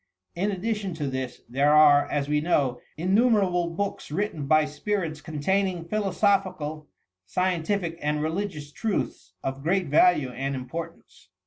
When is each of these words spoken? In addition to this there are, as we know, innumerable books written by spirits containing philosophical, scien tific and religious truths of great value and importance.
In 0.33 0.49
addition 0.49 0.95
to 0.95 1.05
this 1.05 1.43
there 1.47 1.75
are, 1.75 2.09
as 2.09 2.27
we 2.27 2.41
know, 2.41 2.79
innumerable 2.97 3.69
books 3.69 4.09
written 4.09 4.47
by 4.47 4.65
spirits 4.65 5.21
containing 5.21 5.85
philosophical, 5.87 6.87
scien 7.27 7.61
tific 7.63 7.99
and 8.01 8.19
religious 8.19 8.71
truths 8.71 9.33
of 9.43 9.61
great 9.61 9.89
value 9.89 10.29
and 10.31 10.55
importance. 10.55 11.29